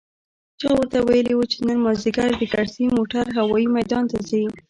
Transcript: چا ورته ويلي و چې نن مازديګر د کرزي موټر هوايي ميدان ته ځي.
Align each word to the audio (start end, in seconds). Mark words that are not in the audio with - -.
چا 0.59 0.69
ورته 0.75 0.97
ويلي 1.07 1.33
و 1.35 1.41
چې 1.51 1.57
نن 1.67 1.77
مازديګر 1.85 2.29
د 2.37 2.43
کرزي 2.51 2.85
موټر 2.97 3.25
هوايي 3.37 3.67
ميدان 3.77 4.03
ته 4.11 4.17
ځي. 4.29 4.43